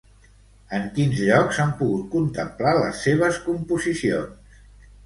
En 0.77 0.87
quins 0.95 1.21
llocs 1.27 1.59
s'han 1.59 1.75
pogut 1.83 2.09
contemplar 2.17 2.75
les 2.81 3.07
seves 3.09 3.43
composicions? 3.51 4.63